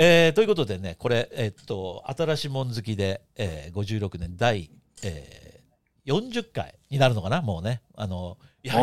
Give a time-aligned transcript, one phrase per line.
[0.00, 4.70] えーということでねこれ、えっと新しいもん好きで、えー、56年第、
[5.02, 7.82] えー、40回になるのかなもうね。
[7.96, 8.74] あのや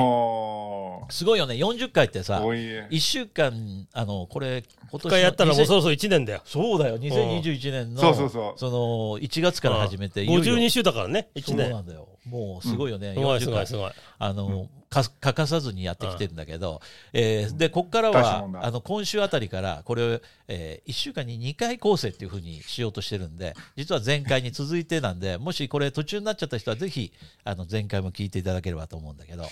[1.10, 1.56] すごいよね。
[1.56, 2.88] 40回ってさ多いね。
[2.92, 6.42] 1週間あのこれ今一回やったらもう2000そろそろ1年だよ。
[6.46, 6.98] そうだよ。
[6.98, 8.60] 2021年のそうそうそう。
[8.60, 10.56] その1月から始めていよいよ。
[10.56, 11.30] 52週だからね。
[11.36, 12.08] 1そうな年んだよ。
[12.26, 13.40] もうすごいよね、すごい40回。
[13.40, 13.92] すごいすごい。
[14.18, 16.82] あの、か欠かさずにやってきてるんだけど、
[17.12, 27.12] えーでここからはあの今週あたりからこれを、え1週間に2回構成っていうふうにしようとしてるんで実は前回に続いてなんでもしこれ途中になっちゃった人はぜひ
[27.44, 29.44] あの前回も聞いていただければと思うんだけど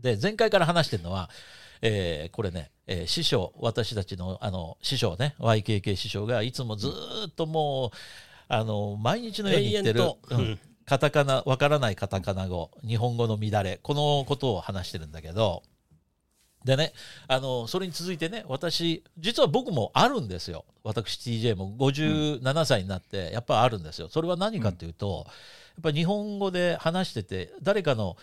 [0.00, 1.30] で前回から話してるのは、
[1.82, 7.90] えーこれね、えー師匠私たちのあの師匠ね YKK 師匠がいつもずーっともう
[8.48, 10.58] あの毎日のように言ってるうんうん。
[10.84, 15.64] カタカナわからないカタカナ語日本語の乱れこのことを話してるんだけど
[16.64, 16.92] でね
[17.26, 20.64] あのそれに続いてね私実は僕もあるんですよ。
[20.84, 24.08] 私 TJ も57歳になってやっぱあるんですよ。
[24.08, 25.32] それは何かっていうと、や
[25.80, 28.16] っぱ日本語で話してて誰かの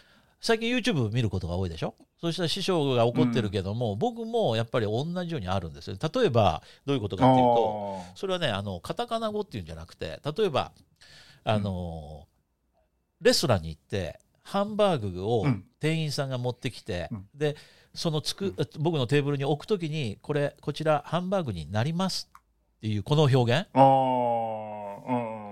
[0.43, 1.95] 最近 YouTube 見ることが多いでしょ？
[2.19, 5.95] そうしたら師匠が怒ってるけども、僕もやっぱり同じようにあるんですよ。
[6.13, 10.73] 例えばどういうことかっていうとあそれはねあのカタカナ語っていうんじゃなくて例えば
[11.45, 12.27] あの、
[13.21, 15.63] レストランに行ってハンバーグをうん。
[15.79, 17.25] 店員さんが持ってきて、うん。
[17.35, 17.55] で
[17.93, 22.29] そのつく、僕のテーブルに置くときにこれこちらハンバーグになります
[22.77, 23.51] っていうこの表現？
[23.51, 25.42] ーあーうん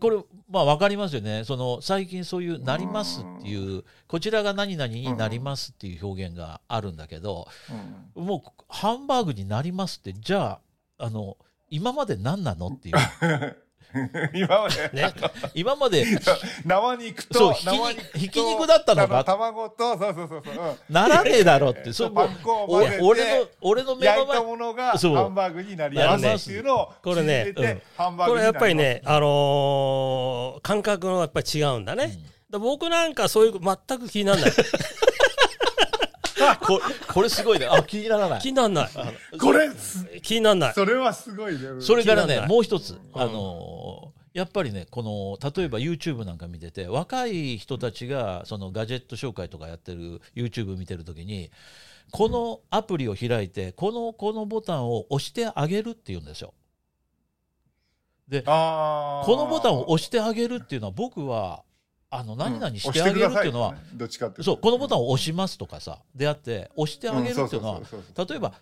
[0.00, 0.16] これ
[0.48, 1.44] まあ分かりますよね。
[1.44, 7.48] その最近そういう「なります」っていうこちらが何々になりますっていう表現があるんだけど
[8.16, 8.24] うん。
[8.24, 10.60] もうハンバーグになりますってじゃ
[10.98, 11.36] ああの
[11.70, 12.96] 今まで何なのっていう
[14.34, 14.90] 今まで。
[14.92, 15.12] ね。
[15.54, 16.04] 今まで
[16.64, 17.66] 生肉とそうひ
[18.14, 19.18] きひき肉だったのか。
[19.18, 20.64] あ卵とそうそうそうそう。
[20.88, 20.94] うん。
[20.94, 21.92] ならねえだろって。
[21.92, 32.18] そうパン粉をお混ぜて俺の俺の目の焼いた前ものがハンバーグになりますっていうのをこれね入れてハンバーこれやっぱりね、あのー感覚のやっぱり違うんだね。
[32.50, 34.52] だ僕なんかそういう全く気にならない。
[36.60, 37.66] ここれすごいね。
[37.66, 38.40] あ気にならない。
[38.40, 38.90] 気にならない。
[39.38, 40.06] これす。
[40.22, 40.74] 気にならない。
[40.74, 41.60] それはすごいね。
[41.80, 42.98] それからねもう一つ。
[43.14, 45.02] あのーやっぱりねこ
[45.42, 51.50] の例えば YouTube なんか見てて若い人たちがそのガジェット紹介とかやってる YouTube 見てる時に
[52.12, 56.54] このアプリを開いてこのこのボタンを押してあげるって言うんですよ。
[58.28, 59.26] であー。
[59.26, 61.64] このボタンを押してあげるっていうのは僕は
[62.12, 63.74] あの何々してあげるっていうのは、
[64.42, 67.80] そうこのボタンを押しますとかさであって押してあげるっていうのは
[68.28, 68.52] 例えば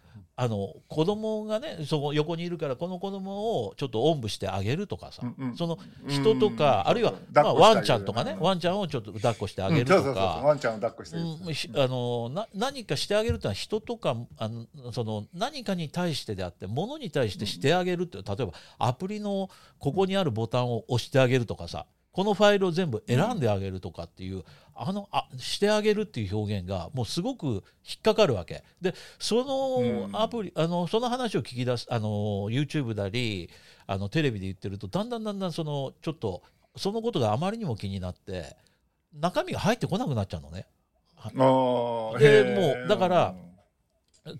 [0.41, 5.23] あの子供がねそこ横にいるからこの子供をちょっとおんぶしてあげるとかさ、
[5.57, 6.91] その人とか、うん。
[6.91, 10.41] あるいは、まあ、ワンちゃんとかね、うんワンちゃんをちょっと抱っこしてあげるとか。
[10.45, 11.17] ワンちゃんを抱っこして
[11.81, 21.87] あのな何かしてあげるってのは人とかあのその何かに対してであって物に対してしてあげるって例えばアプリのここにあるボタンを押してあげるとかさ
[22.19, 24.43] このファイルを全部選んであげるとかっていう、
[24.75, 32.09] あのあしてあげるっていう表現がもうすごく引っかかるわけでそのアプリ、あのその話を聞き出すあの
[32.51, 33.51] YouTube なり
[33.87, 36.43] あのテレビで言ってるとだんだんだんだんそのちょっと
[36.75, 38.57] そのことがあまりにも気になって
[39.15, 40.67] 中身が入ってこなくなっちゃうのね。
[42.19, 43.35] でもうだから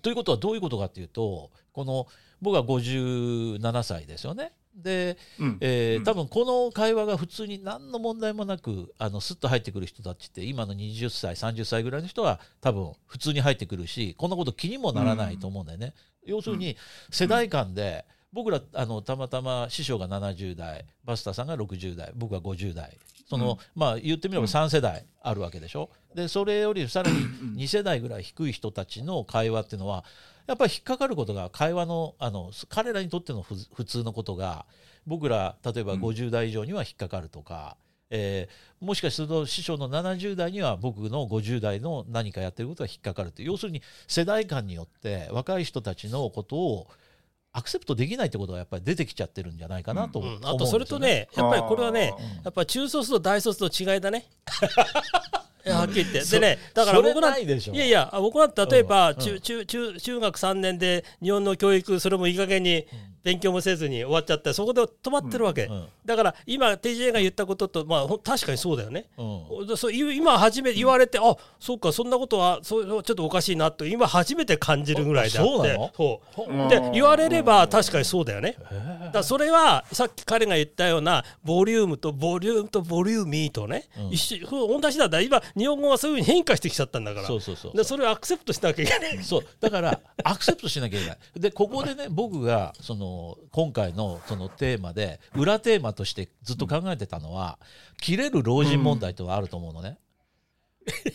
[0.01, 2.07] ということはどういうことかっていうとこの
[2.41, 4.51] 僕は57歳ですよね。
[4.81, 5.47] で、うん。
[5.47, 5.57] うん。
[5.61, 15.93] えー多分この会話が普通に何の問題もなくあのスッと入ってくる人たちって今の20歳30歳ぐらいの人は多分普通に入ってくるしこんなこと気にもならないと思うんだよね。
[16.25, 16.77] 要するに
[17.11, 22.97] 世代間で僕らあのたまたま師匠が70代バスターさんが60代僕は50代。
[23.29, 23.57] その、うん。
[23.75, 25.89] まあ言ってみれば3世代あるわけでしょ。
[26.15, 27.17] でそれよりさらに
[27.57, 30.03] 2世代ぐらい低い人たちの会話っていうのは
[30.49, 34.65] やっぱり引っかかることが会話のあの彼らにとってのふ普通のことが
[35.05, 36.01] 僕ら例えばうん。
[36.01, 37.77] 50代以上には引っかかるとか、
[38.09, 46.87] えーもしかすると師匠の70代には僕の50代の何かやってることが引っかかるって要するに世代間によって若い人たちのことを
[47.51, 50.47] アクセプトできないってことがやっぱり出てきちゃってるんじゃないかなと思うん。
[50.47, 52.13] あとそれとね、やっぱりこれはね
[52.43, 54.25] やっぱり中卒と大卒の違いだね。
[55.65, 56.21] はっきり言って。
[56.21, 62.85] そでね、だから僕ないやいや、僕なんて例えば、うん中中中中学3年で日本の教育、それもいい加減に
[63.23, 65.65] 勉強もせずに終わっちゃって、そこで止まってるわけ。
[65.65, 69.05] うんだから今、TJ が言ったことと、まあ、確かにそうだよね。
[69.15, 69.77] うん。
[69.77, 75.77] そう今初めて言われて、あそうかそんなことはそうちょっとおかしいなと今初めて感じるぐらいであって。
[75.77, 78.57] あそうで言われれば確かにそうだよね。
[79.13, 84.07] だそれはさっき彼が言ったようなボリュームとボリュームとボリューミーとね、うん。
[84.09, 85.21] 一緒同じなんだ。
[85.21, 87.27] 今日本語がそういうふうに変化してきちゃったんだから。
[87.27, 87.77] そうそうそう。
[87.77, 89.23] でそれをアクセプトしなきゃいけない。
[89.23, 89.41] そう。
[89.59, 91.17] だからアクセプトしなきゃいけない。
[91.35, 93.08] でここでね僕がその
[93.51, 97.59] 今回のそのテーマで裏テーマとしてずっと考えてたのは
[97.97, 99.97] 切れる老人問題とはあると思うのね、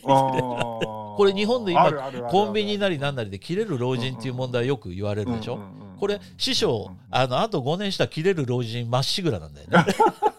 [0.02, 1.92] ここれ日本で今
[2.30, 5.60] コンビニなりなんなりで切れる老人っていう問題よく言われるでしょ、
[5.98, 9.86] これ師匠あのあと5年したら切れる老人まっしぐらなんだよね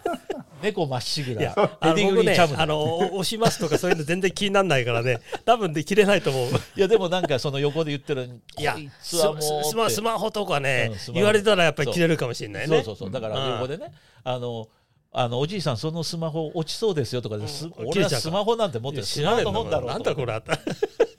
[0.65, 1.53] 猫まっしぐら。
[1.55, 2.63] あペディの僕ねグリーチャムだ。
[2.63, 5.21] あのお 押しますとかそういうの全然気にならないからね。
[5.45, 6.49] 多分できれないと思う。
[6.75, 9.15] いやでもなんかその横で言ってるいやス
[9.75, 12.77] マスマホとかね、言われたらやっぱり切れるかもしれないね。
[12.77, 13.11] そうそうそう。
[13.11, 13.91] だから横でね
[14.23, 14.67] あの
[15.11, 17.73] あのおじいさんそのスマホ落ちそうですよとかです、うん。
[17.77, 19.69] 俺はスマホなんて持って知らねえんだもん。
[19.69, 20.59] だろうなんとだこれあった。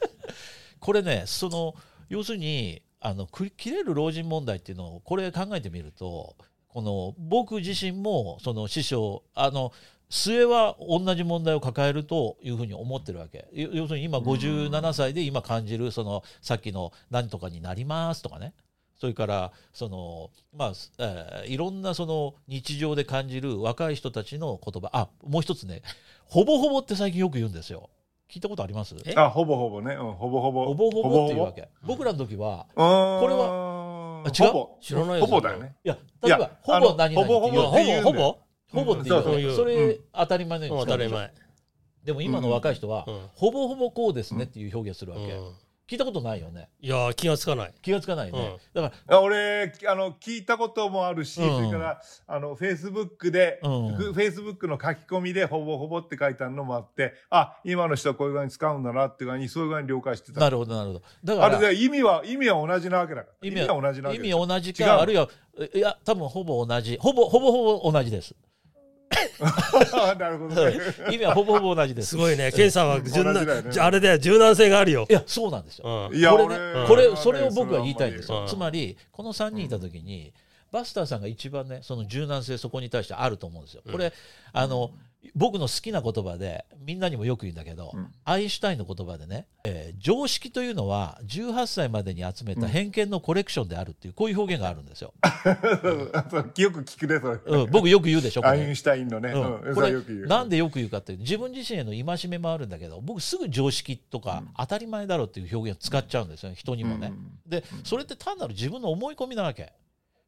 [0.81, 1.75] これねその
[2.09, 6.37] 要するにあのく切れる老人問題っていうのをこれ考えてみると
[6.76, 9.73] この僕自身もその師匠あの
[10.11, 13.49] 末は同じ問題を抱えるというふうに思ってるわけ。
[13.55, 18.52] 要要するに今57歳で今感じるそのさっきの「何とかになります」とかね。
[19.00, 24.90] それからそのまあ、えーいろんなその日常で感じる若い人たちの言葉。
[24.93, 25.81] あもう一つね
[26.28, 27.88] 「ほぼほぼ」って最近よく言うんですよ。
[28.31, 28.94] 聞いたことあります？
[29.06, 29.14] え？
[29.17, 30.67] あほぼほぼね、うん、ほぼほぼ。
[30.67, 31.70] ほぼほぼっていうわけ。
[31.87, 33.86] 僕らの時はここれは
[34.26, 34.52] あ違う？
[34.52, 34.78] ほぼ。
[34.81, 35.40] 知らないよほぼ。
[35.40, 35.76] だよね。
[35.84, 38.38] いや例えばほぼ何々ってほぼのほぼほぼ
[38.73, 39.23] ほぼっていうの。
[39.23, 40.81] そうそうそれ当たり前のよううん。
[40.81, 41.34] に使うでしょ当たり前。
[42.05, 43.20] でも今の若い人はうん。
[43.34, 45.32] ほぼほぼこうですねっていう表現するわけ。
[45.32, 45.55] うん
[45.88, 46.69] 聞いたことないよね。
[46.81, 47.75] いや気がつかない。
[47.81, 51.56] 気がつかないよねだかあ俺あの聞いたこともあるし、うん。
[51.56, 53.94] それからあのフェイスブックで、うん。
[53.94, 60.41] フェイスブックの書き込みでほぼほぼって書いてあるのもあってあ今の人はこういう具合に使うんだなっていう具合にそういう具合に了解してた。
[60.41, 61.03] らなるほどなるほど。
[61.23, 63.49] だからあれで意味は意味は同じなわけだから。
[63.49, 65.29] 意味は同じなわけ意味同じ違うかあるいは
[65.73, 66.99] いや多分ほぼ同じ。
[67.00, 68.35] ほぼほぼほぼ同じです
[70.19, 70.79] なるほどね。
[71.11, 72.09] 意味はほぼほぼ同じです。
[72.09, 72.53] すごいね。
[72.53, 73.81] ケンさんは柔軟ね。
[73.81, 74.19] ああれだよ。
[74.19, 75.07] 柔軟性があるよ。
[75.09, 76.09] いやそうなんですよ。
[76.11, 76.17] うん。
[76.17, 78.47] いやこれね俺これそれを僕は言いたいんですよ、うん。
[78.47, 80.33] つまりこの3人いた時に、
[80.73, 83.83] バスターさんが一番ねその柔軟性そこに対してあると思うんですよ。
[83.91, 84.13] これ、
[84.53, 84.91] あの
[85.35, 88.09] 僕の好きな言葉でみんなにもよく言うんだけど、うん。
[88.25, 95.15] アインシュタインの言葉でね、えー常識というのは18歳までに集めた偏見のコレクションであるっていうこういう表現があるんですよ。
[96.57, 99.61] よく聞くねそれ、うん、僕よく言うでしょアインシュタインのね、うん。
[99.61, 100.27] うんこれそよく言う。
[100.27, 107.12] なんでよく言うかっていうと自分自身への戒めもあるんだけど僕すぐ常識とか当たり前だろうっていう表現を使っちゃうんですよ人にもね。
[107.47, 109.73] でそれって単なる自分の思い込みなわけ。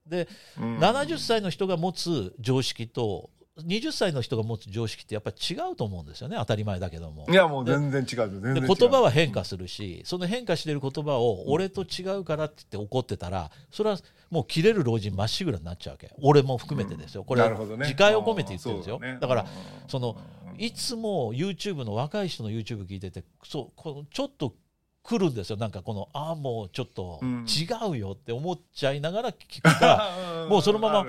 [0.07, 0.27] で、
[0.59, 0.79] うん。
[0.79, 3.31] 70歳の人が持つ常識と
[3.63, 6.37] 20歳の人が持つ常識ってやっぱり違うと思うんですよね。
[6.39, 7.27] 当たり前だけども。
[7.29, 13.99] いやもう全然違う全言葉は変化するしその変化してる言葉を俺と違うからって言って怒ってたらそれは
[14.31, 16.11] もう切れる老人まっしぐらになっちゃうわけ。
[16.21, 17.25] 俺も含めてですよ。
[17.25, 17.43] これ
[17.79, 18.99] 自戒を込めて言ってるんですよ。
[18.99, 19.19] ね。
[19.21, 19.49] だからうん
[19.89, 20.17] その
[20.57, 24.55] いつも YouTube の若い人の YouTube 聞いててそうこのちょっと
[25.03, 25.57] 来るんですよ。
[25.57, 30.11] なんかこのああもうちょっとうん違うよって思っちゃいながら聞くか
[30.51, 31.07] もうそのまま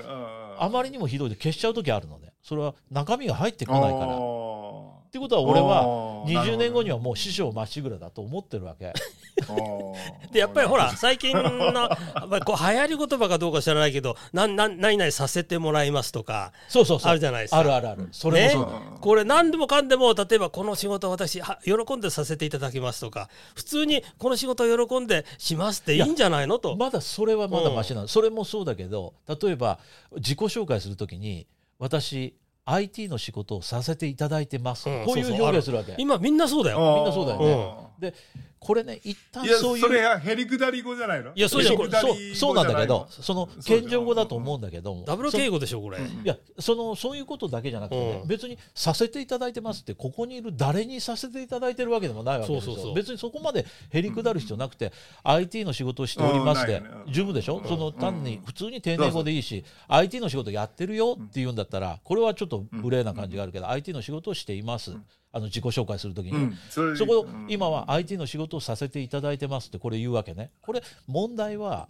[0.57, 4.15] あままりにもひどいで消しちゃう時あるのでそれは中身が入ってこないから。
[4.15, 8.94] っっていうことは俺は20年後にはもう師匠まっしぐらだと思ってるわけ。
[10.31, 11.89] でやっぱりほら最近のや
[12.25, 17.12] っぱりこう流行り言葉かどうか知らないけど「なんなん何々させてもらいます」とかそうそうそう。
[17.12, 17.58] あるじゃないですか。
[17.58, 18.10] あるあるある。
[18.12, 26.75] それもそうだ、ねこれ何でもかんでも例えばこの仕事私は喜んでさせていただきますとか普通にこの仕事を喜んでしますっていいんじゃないのと。
[26.75, 29.79] まだそれはまだマシなの、それもそうだけど例えば
[30.17, 31.48] 自己紹介するときに
[31.79, 35.95] 私 IT の仕事をさせていただいてます、うんこういうそうそう表現するわけ。
[35.98, 36.77] 今みんなそうだよ。
[36.98, 38.13] みんなそうだよねで
[38.60, 41.32] これね一旦いやそういうそれはへりくだり語じゃないの？
[41.34, 46.00] いやそうじゃそうそうなんだけどじその謙譲語だと思うんだけどもダブル敬語でしょこれ。
[46.00, 48.27] いやそのそういうことだけじゃなくてね、うん。
[48.27, 52.74] 別にさせていただいてますってここにいる誰にさせていただいてるわけでもないわけですよ。
[52.74, 52.96] そうそうそう。
[52.96, 54.91] 別にそこまでへりくだる必要なくて、
[55.24, 56.84] IT の仕事をしておりますで、うん。
[56.84, 56.91] ない。
[56.91, 57.68] よね十分でしょ、うん。
[57.68, 64.96] その単に普通に丁寧語でいいし、IT の仕事やってるよって言うんだったらこれはちょっと無礼な感じがあるけど、IT の仕事をしています、
[65.31, 70.51] あの自己紹介するときに、うんそれそこうん今は IT の仕事をさせていただいてますってこれ言うわけね。
[70.62, 71.89] これ問題は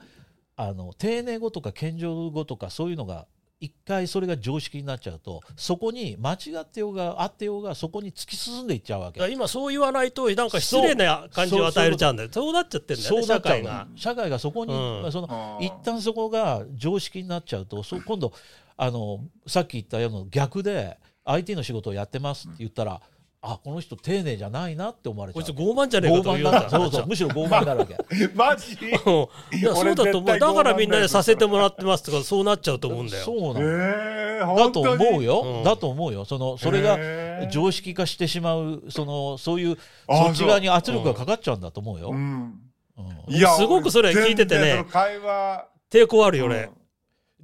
[0.55, 3.27] あの丁寧語とか謙譲語とかそういうのが
[3.61, 9.25] 一回それが常識になっちゃうとそこに間違ってようがあってようがそこに突き進んでいっちゃうわけ。
[9.29, 12.29] 今そう言わないとなんか失礼な感じを与えるちゃうんだよ。
[12.31, 13.87] そうなっちゃってんだよね社会が。
[13.95, 18.33] 社会がそこに、うんまあその一旦そこが常識になっちゃうとそ今度
[18.77, 23.01] あのさっき言ったような逆で IT の仕事をやってますって言ったら、
[23.41, 25.43] あこの人丁寧じゃないなって思われちゃう。
[25.43, 27.95] こいつ傲慢じゃねえかと言うだな そうそうむしろ傲慢になるわけ。
[28.35, 28.73] マジ？
[28.73, 29.57] うん。
[29.57, 30.39] いやそうだと思う。
[30.39, 33.23] だからみんなでさせてもらってますとかそうなっちゃうと思うんだよ。
[33.25, 35.63] そうなの、ええー、だと思うよ、うん。
[35.63, 36.25] だと思うよ。
[36.25, 39.77] そのそれが常識化してしまうそのそういう
[40.07, 42.09] あそっち側に圧力がかかっちゃうんだと思うよ。
[42.09, 42.59] うん。
[42.97, 43.33] うん。
[43.33, 44.61] いやすごくそれ聞いててね。
[44.61, 45.65] 全然その会話。
[45.89, 46.71] 抵抗あるよね。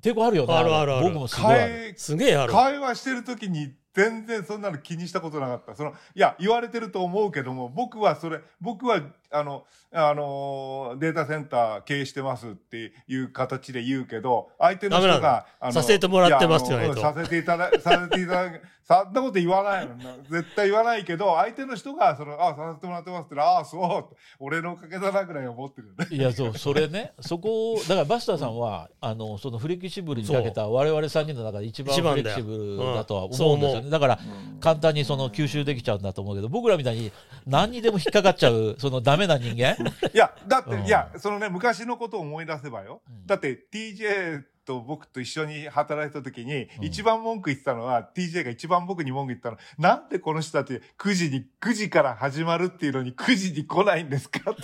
[0.01, 0.53] 抵抗あるよね。
[0.53, 1.07] あるあるある。
[1.07, 1.73] 僕もすごいある。
[1.93, 2.51] 会すげえある。
[2.51, 5.75] 会話してる時に全然そんなの気にしたことなかった。
[5.75, 17.07] その、いや、言われてると思うけども、僕はそれ、僕は、あの、あの、データセンター経営してますっていう形で言うけど、相手の人が、あのさせてもらってますってや言わないと。
[17.07, 19.95] あのうんさせていただ、させていただく、そんなこと言わないの。
[20.29, 26.07] 絶対言わないけど、相手の人が、その、あ、させてもらってますって言ったら、ああ、そう、俺のおかげだなぐらい思ってるよね。
[26.11, 26.57] いやそう。
[26.57, 27.13] それね。
[27.21, 32.35] そこをだからバスターさんはあのそのフレキシブルにかけた我々3人の中で一番一番だよ。
[32.35, 34.19] フレキシブルだとはうん思うんですよね、だから
[34.59, 37.11] 簡単にその吸収できちゃうんだと思うけど僕らみたいに
[37.45, 39.75] 何にでも引っかかっちゃう そのダメな人間？
[40.13, 43.01] いや、だって、うんいや、そのね、昔のことを思い出せばよ。
[43.07, 49.57] うんだって TJ と僕と一緒に働いた時に、うん一番文句言ってたのは、TJ が一番僕に文句言ったの。
[49.77, 54.61] なんでこの人たち9時に、9時から始まるっていうのに9時に来ないんですかって。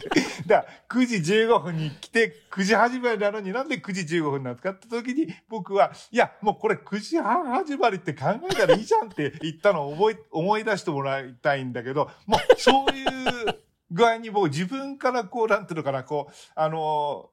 [0.46, 13.08] だから9時15分に来て9時始まりなのになんで9時15分なんですかって時に僕は、いや、もうこれ9時半始まりって考えたらいいじゃんって言ったのを覚え、思い出してもらいたいんだけど、もうそういう
[13.90, 17.30] 具合にもう自分からこう、なんていうのかな、こう、あの、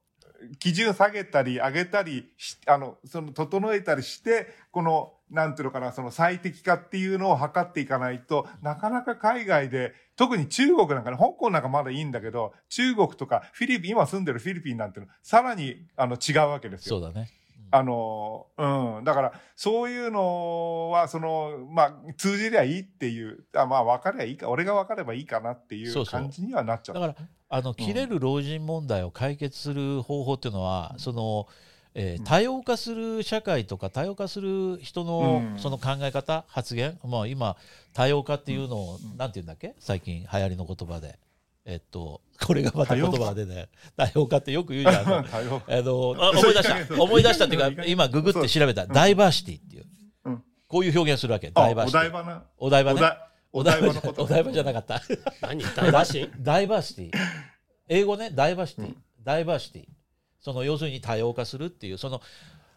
[0.59, 17.00] 基準下げたり上げたりし、あの、その整えたりして、この、なんていうのかな、その最適化っていうのを測っていかないと、なかなか海外で、特に中国なんかね、香港なんかまだいいんだけど、中国とかフィリピン、今住んでるフィリピンなんていうの、さらに、あの、違うわけですよ。
[17.00, 17.29] そうだね
[17.69, 19.03] あの、うん。
[19.03, 26.96] だから、そういうのは、その、まあ、通じりゃいいっていう、あまあ、分かりゃいいか、俺が分かればいいかなっていそう感じにはなっちゃう。
[26.96, 31.48] だからあの切れる老人問題を解決する方法っていうのは、その、
[31.94, 32.24] えーうん。
[32.25, 35.60] 多様化する社会とか多様化する人のうん。
[35.60, 37.56] その考え方、発言、まあ、今
[37.94, 39.17] 多様化っていうのを、うん。
[39.17, 39.75] なんて言うんだっけ？
[39.79, 41.20] 最近流行りの言葉で。
[41.70, 43.67] えっと、これがまた言葉が出て、
[43.98, 45.03] 多様化ってよく言うじゃん。
[45.06, 49.86] あのあの思い出した、 思い出したっていうか、今ググって調べた、ダイバーシティっていう。
[50.24, 52.00] うん、こういう表現するわけ、あダイバーシティ。
[52.00, 52.44] お台場な。
[52.58, 53.01] お台場ね。
[53.51, 55.01] おお台場お台場じゃなかった。
[55.41, 55.62] 何？
[55.75, 57.12] 大打診ダイバーシティ。
[57.89, 58.86] 英語ね、ダイバーシティ。
[58.86, 59.03] うん。
[59.25, 59.88] ダイバーシティ。
[60.53, 62.21] その要するに多様化するっていう、その、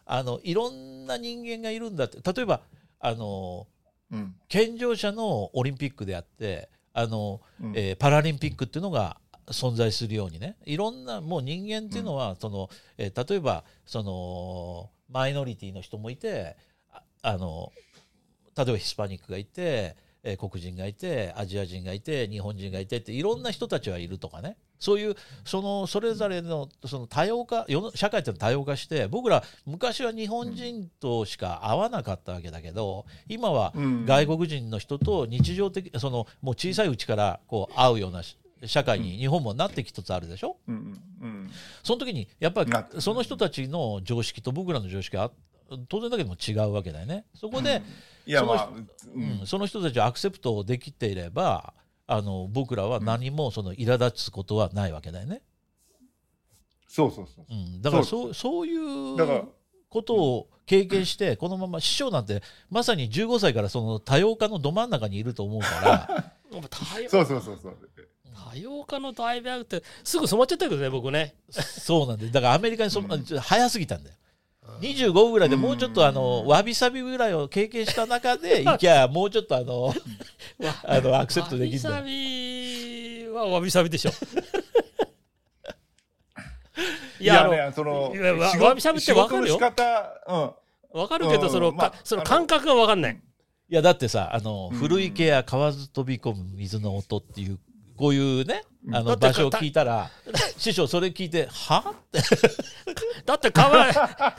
[0.06, 2.62] あの、いろんな人間がいるんだって、例えば、
[2.98, 3.68] あの、
[4.10, 4.34] うん。
[4.48, 7.72] 健常者のオリンピックであって、あの、うん。
[7.76, 10.56] えーパラリンピックっていうのが存在するようにね。
[10.66, 16.56] いろんなもう人間っていうのは、そのえー例えばそのマイノリティの人もいて
[16.92, 17.72] ああの
[18.56, 34.06] 例えばヒスパニックがいて、えー黒人がいてアジア人がいて日本人がいてっていろんな人たちはいるとかねそういうそのそれぞれのその多様化社会って多様化して僕ら昔は日本人としか会わなかったわけだけど今はうん。
[34.06, 40.56] 外国人の人と日常的そのもう小さいうちからこう会うようなし社会に日本もなってきつつあるでしょ？
[40.66, 41.50] うんうん
[41.82, 45.30] その時にやっぱりその人たちの常識と僕らの常識は
[45.88, 47.24] 当然だけども違うわけだよね。
[47.34, 47.80] そこで、
[48.26, 48.68] いや、そのまあ、
[49.42, 51.72] うその人たちをアクセプトできていれば
[52.12, 55.42] あの僕らは何もその苛立つことはないわけだよね。
[56.88, 57.44] そうそうそう。
[57.48, 59.46] うん、だからそそうそういう
[59.88, 66.34] ことを経験してこのまま師匠なんてまさに15歳からその多様化のど真ん中にいると思うから。
[66.68, 67.76] 多様そうそうそうそう。
[68.50, 73.00] 多様化の大学ってすぐ染まっちゃったけどね僕ねそうなんでだからアメリカにそ、
[73.40, 74.16] 早すぎたんだよ。
[74.80, 79.94] 25ぐらいでもうちょっとあのわびさびぐらいを経験した中で いきゃもうちょっとあの
[80.84, 82.02] あのアクセプトできるわよ。
[82.04, 84.10] びさびはわびさびでしょ。
[84.10, 84.12] い
[87.24, 88.34] いややあのね、その、いや
[88.64, 89.58] わびしゃぶってわかるよ？
[89.58, 89.66] う
[90.36, 91.00] ん。
[91.00, 93.20] わかるけどその,か、うんまあその感覚がわかんない。
[93.70, 94.78] いやだってさあのうん。
[94.78, 97.58] 古池や川ず飛び込む水の音っていう
[98.00, 100.10] こういうねあの場所を聞いたら
[100.56, 101.94] 師匠それ聞いては？
[101.94, 102.18] って。
[103.26, 103.92] だってかわ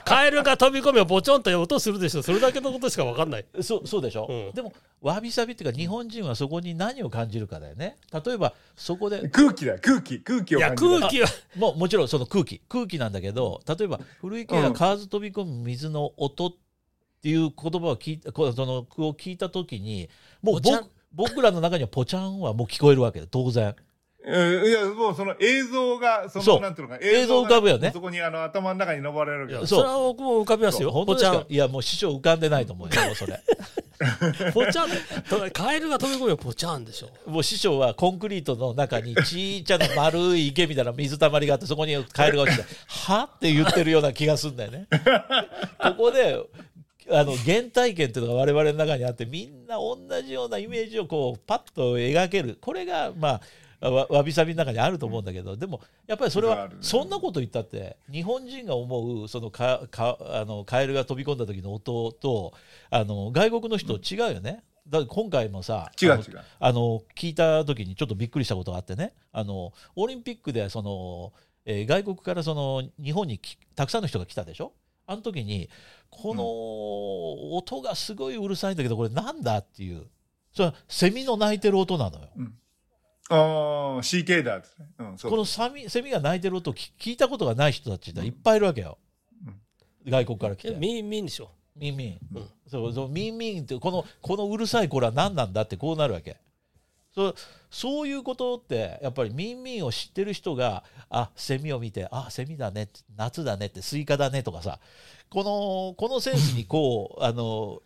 [0.04, 2.24] カエルが飛び込みをボチョンと音するでしょ。
[2.24, 3.44] それだけのことしかわかんない。
[3.60, 4.52] そうそうでしょ、うん。
[4.52, 7.98] でもわびさびっていうか日本人はそこに何を感じるかだよね。
[8.12, 10.98] 例えばそこで空気だよ、空気、空気をいや感じる。
[10.98, 11.28] 空気は。
[11.54, 12.60] もうもちろんその空気。
[12.68, 16.52] 空気なんだけど例えば古池が川ず飛び込む水の音っ
[17.22, 20.08] ていう言葉を聞いたこうその句を聞いた時に
[20.42, 23.74] もう僕僕らの中にはポチャンはもう聞こえるわけで当然。
[24.24, 26.54] うんいや、もうその映像が、そそう。
[26.56, 27.90] の、なんていうのか、映像浮かぶよね。
[27.92, 29.66] そこにあの頭の中に登られるけど。
[29.66, 30.92] それは僕も浮かびますよ。
[30.92, 31.42] 本当ですポチャン。
[31.42, 33.40] かいやもう師匠浮かんでないと思うよもうそれ。
[34.52, 35.22] ポチャン。
[35.24, 37.10] とカエルが飛び込みはポチャンでしょ。
[37.28, 44.86] もう師匠はコンクリートの中にちっちゃな丸い池みたいな水たまりがあってそこにカエルが落ちて「は?」って言ってるような気がするんだよね。
[45.82, 46.38] ここで
[47.12, 52.58] あの原体験っていうのが我々の中にあってみんな同じようなイメージをこうパッと描ける。
[52.60, 53.40] これがま
[53.80, 62.54] あわわびさびの中にあると思うんだけど、でもやっぱりそれはそんなこと言ったって日本人が思うそのかかあのカエルが飛び込んだ時の音と
[62.90, 64.62] あの外国の人違うよね。
[64.88, 66.22] だから今回もさ違う違う。
[66.60, 69.14] あの聞いた時にちょっとびっくりしたことがあってね。
[69.32, 71.32] あのオリンピックでその、
[71.64, 74.72] えー外国からその日本にきたくさんの人が来たでしょ？
[75.06, 75.68] あの時に
[76.14, 80.06] この音がすごいうるさいんだけどこれなんだっていう
[80.52, 82.28] それはセミの鳴いてる音なのよ。
[83.30, 83.38] ああ、
[84.02, 84.88] CK だってね。
[84.98, 85.30] うん、そう。
[85.30, 88.98] このセミセミが鳴いてる音を聞聞いたことがない人たちっていっぱいいるわけよ。
[90.06, 90.72] 外国から来て。
[90.72, 91.50] えミンミンでしょ？
[91.74, 96.36] ミンミン、うんそうそうミンミンってこのこのうるさいこれは何なんだってこうなるわけ
[97.14, 97.34] そう
[97.70, 104.78] そういうことってやっぱりミンミンを知ってる人があセミを見てあセミだね夏だねってスイカだねとかさ
[105.30, 107.80] このこのセンスにこうあの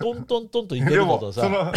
[0.00, 1.72] トントントンといけでも、ることさ、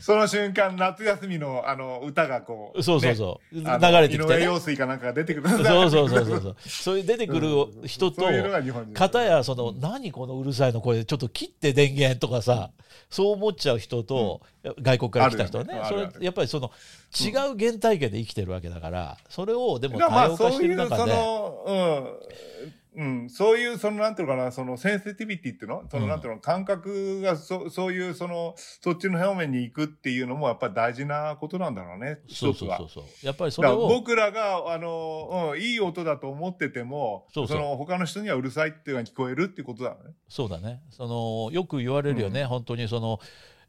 [0.00, 4.26] その瞬間、夏休みの、あの、歌がこう、そうそうねそう、あの流れてきて。
[4.26, 5.48] ね井上陽水かなんかが出てくる。
[5.48, 6.56] そうそうそうそうそう。
[6.66, 7.48] そういう出てくる
[7.86, 8.94] 人とそういうのが日本人。
[8.94, 12.70] 片やその、何このうるさいのこれちょっと切って電源とかさ、
[13.10, 14.40] そう思っちゃう人と、
[14.80, 15.80] 外国から来た人はね。
[15.88, 16.70] それやっぱりその
[17.18, 25.84] 違う原体験で生きてるわけだからそれをでも多様化してそういう、そる中で、の、うん、うん、そういう、その、なんていうのかな、その、センシティビティっていうの？
[25.88, 33.04] その、うんなんていうの、感覚が、そそういう、その、そっちの方面に行くっていうのも、やっぱり大事なことなんだろうね、そう一つはそうそう。
[33.04, 37.58] そうやっぱりそれを僕らが、あの、うん、いい音だと思ってても、そうそう。
[37.60, 40.14] の、他の人にはうるさいっていうのが聞こえるっていうことだよね。
[40.28, 40.82] そうだね。
[40.90, 43.20] そのよく言われるよね、本当にその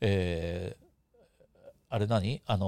[0.01, 0.85] えー
[1.91, 2.41] あれ何？
[2.45, 2.67] あの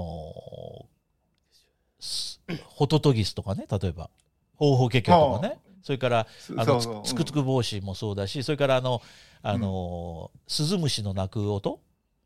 [1.98, 4.10] すホトトギスとかね例えば。
[4.56, 9.02] 方法結局とかねそれからあのつくつく帽子もそうだしそれからあの
[9.42, 11.80] あの、スズムシの鳴く音？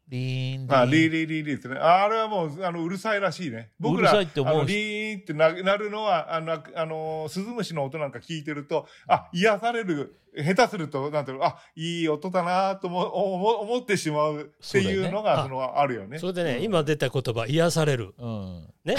[0.09, 0.79] リーンリーン。
[0.79, 1.77] あリーリーリーリーですね。
[1.79, 3.71] ああれはもう、あの、うるさいらしいね。
[3.81, 15.49] 僕ら、うるさいって思うリーンってななるのは、あの、あの、スズムシの音なんか聞いてると、あ、癒される、下手すると、なんていうの、あ、いい音だなとも思思ってしまうっていうのが、そね。
[15.49, 16.19] の、あるよね。
[16.19, 16.62] それでね、うん。
[16.64, 18.14] 今出た言葉癒される。
[18.19, 18.69] うん。
[18.85, 18.97] ね？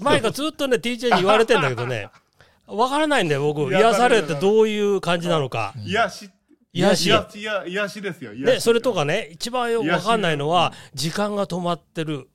[0.00, 2.08] 前からずっとね TJ に言われてんだけどね
[2.70, 3.70] わからないんだよ僕。
[3.70, 5.74] 癒癒さされってどういう感じなのか。
[5.84, 6.30] 癒し、
[6.72, 7.06] 癒し。
[7.06, 8.34] 癒し、癒癒しですよ。
[8.34, 12.28] でそれとかね一番よくわかんないのは時間が止まってる。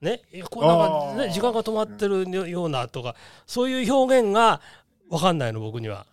[0.00, 4.60] ねこうなんかね時間が止まってるようなとかそういう表現が
[5.10, 6.06] わかんないの僕には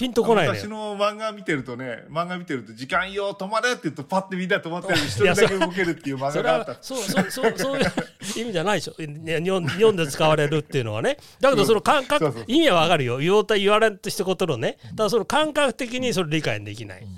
[0.00, 6.72] ピンとこないの昔よの漫画見てるとね、漫画見てると、時間よ、止まれって言うと、パッてみんな止まってる一人だけ動けるっていう漫それ画があった。
[6.72, 6.78] は。
[6.80, 7.84] そうそうそうそういう
[8.36, 8.94] 意味じゃないでしょ。
[8.98, 11.18] ね日本日本で使われるっていうのはね。
[11.38, 13.18] だけどその感覚そうそう意味はわかるよ。
[13.18, 14.78] 言おうと言われんとしたことのね。
[14.96, 17.02] ただその感覚的にそれ理解できない。
[17.02, 17.08] うん。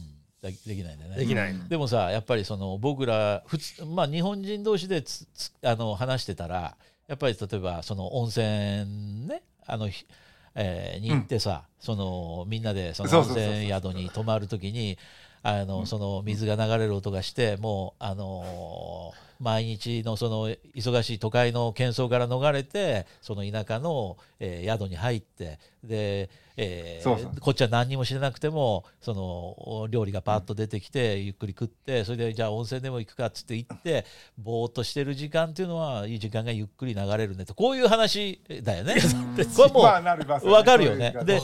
[0.43, 1.17] でできないんだよね。
[1.19, 1.53] できない。
[1.53, 1.69] うん。
[1.69, 10.05] でもさやっぱりその僕ら普通、まあ、日本人同士でつつあの話してたらやっぱり例えばその温泉ねあの、ひ
[10.55, 13.25] えーに行ってさ、そのみんなでその温
[13.57, 14.99] 泉宿に泊まる時に
[15.43, 34.07] あのその水が流れる音がしてもうあのー毎日のその忙しい都会の喧騒から逃れてその田舎の、えー宿に入ってで、えーそうそうこっちは何にも知らなくてもその料理がパッと出てきて、ゆっくり食ってそれでじゃあ温泉でも行くかっつって行って
[34.39, 38.95] ぼーっとしてる時間っていうのはいい時間がゆっくり流れるねとこういう話だよね。
[39.57, 41.13] これもうまあなりますわかるよね。
[41.25, 41.41] で、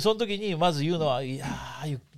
[0.00, 1.46] その時にまず言うのは、いや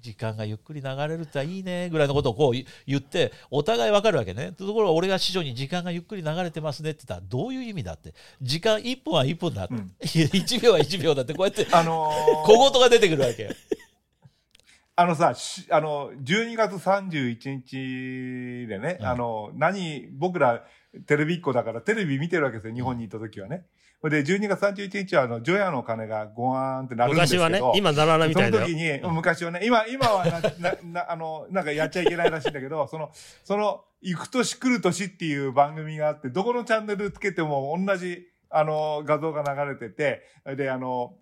[0.00, 4.52] 時間がゆっくり流れるっていいねぐらいのことをこう言言って、お互いわかるわけね。
[4.52, 8.14] ところが俺が師匠に時間がゆっくり流れてますねって言ったら、どういう意味だって。
[8.40, 9.74] 時間1分は1分だって。
[9.74, 13.50] うん 1秒は1秒だって、こうやってあのー小言が出てくるわけよ。
[14.96, 20.64] あのさ、しあの、12月31日でね、うんあの、何、僕ら
[21.06, 23.66] テレビっ子だからテレビ見てるわけですよ、日本に行った時はね。
[24.02, 27.44] で、12月31日は、あの、除夜の鐘がゴワーンって鳴るんですけど。
[27.44, 33.10] 昔はね今ならないみそたいだよの時に、昔はね、今、今はな、 な、な、あの、なんかやっちゃいけないらしいんだけど、その、
[33.44, 40.22] その、行く年来る年っていう番組があって、どこのチャンネルつけても同じ、あの、画像が流れてて、
[40.56, 41.16] で、あの、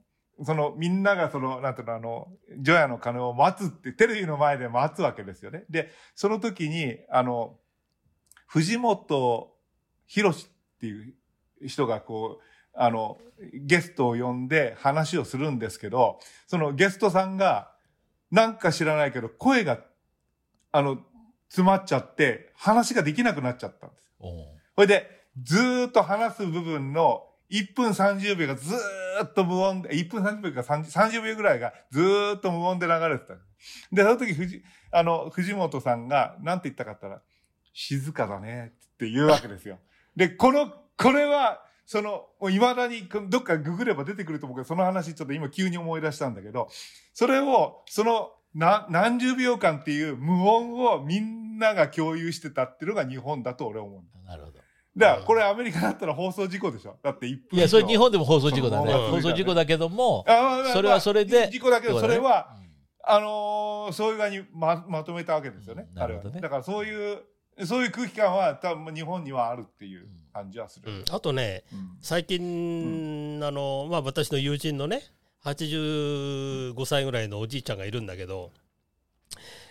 [0.45, 5.65] その、みんながその、なんていうの、あの、除夜の鐘を待つって、テレビの前で待つわけですよね。
[5.71, 7.59] で、その時に、あの、
[8.47, 9.56] 藤本
[10.07, 10.35] 博っ
[10.81, 11.15] ていう
[11.67, 12.43] 人がこう、
[12.79, 13.19] あの、
[13.55, 17.73] ゲストを呼んで話をするんですけど、そのゲストさんが、
[18.31, 19.81] なんか知らないけど、声が、
[20.73, 20.99] あの、
[21.49, 24.03] 詰まっちゃって、話ができなくなっちゃったんです。
[24.75, 25.11] それで、
[25.43, 33.35] ずーっと話す部分の1分30秒がずーっと無音で、1分30秒か 30, 30秒ぐらいがずーっと無音で流れてた。
[33.93, 37.23] で、その時藤、あの、藤本さんが、なんて言ったかったら、
[37.73, 39.79] 静かだねって言うわけですよ。
[40.17, 46.69] で、この、これは、その、未だに、どっかググれば出てくると思うけど、その話ちょっと今急に思い出したんだけど、
[47.13, 54.31] それを、その、な、何十秒間っていう無音をみんなが共有してたっていうのが日本だと俺は思うんだ。
[54.31, 54.59] なるほど。
[54.97, 56.97] だから、これアメリカだったら放送事故でしょ。
[57.03, 58.93] だって1分いや、それ日本でも放送事故だね。
[58.93, 60.25] うん放送事故だけども、
[60.73, 62.57] それはそれでまあ事故だけど、それは、
[63.05, 65.87] あのーそういう側にままとめたわけですよね。
[65.91, 65.95] うん。
[65.95, 66.41] なるほどね。
[66.41, 67.21] だからそういう、
[67.65, 70.93] そういう空気感は多分日本にはあるっていう感じはする。
[70.93, 75.03] うんあとねうん最近、あのまあ、私の友人のね
[75.45, 78.51] 85歳ぐらいのおじいちゃんがいるんだけど、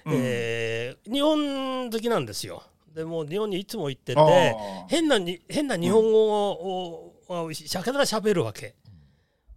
[0.06, 2.64] うんえー日本好きなんですよ。
[2.94, 4.56] でもう日本にいつも行ってて
[4.88, 8.76] 変なに変な日本語を、をしゃけなら喋るわけ。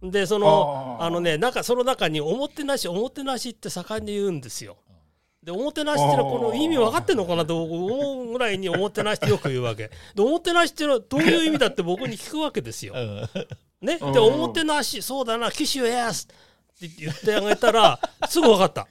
[0.01, 4.77] でそのあのねなんかその中に「おもてなしおもてなし」って盛んに言うんですよ。
[5.43, 9.89] でおもてなしっていうのはこの意味分かってんのかなと思うぐらいにおもてなしってよく言うわけ。
[10.13, 12.93] でおもてなしっていうのはどういう意味だって僕に聞くわけですよ。
[12.93, 13.29] うん
[13.81, 16.27] ね、うんでおもてなしそうだな騎手エアス
[16.85, 18.87] って言ってあげたら すぐ分かった。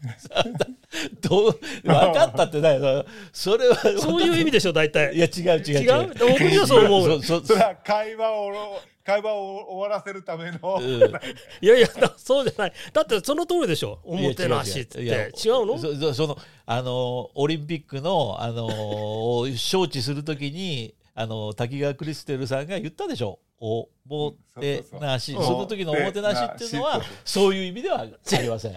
[1.21, 3.05] どう、分かったってないよ。
[3.33, 5.15] それは、そういう意味でしょ大体。
[5.15, 7.23] いや、違う違う違う僕にはそう思う。
[7.23, 10.87] そそそれは会話を、会話を終わらせるための、うん。
[11.63, 12.73] いやいやだそうじゃない。
[12.93, 14.01] だってその通りでしょ。
[14.05, 15.01] おもてなしって。
[15.01, 15.33] 違う
[15.65, 16.13] の？
[16.13, 18.67] そのあのオリンピックのあの
[19.47, 23.39] 招致するときにあの滝川クリステルさんが言ったでしょ。
[23.61, 25.33] おもてなし。
[25.33, 28.73] そうそうその時のおもてなしっていうのはそういう意味ではありません。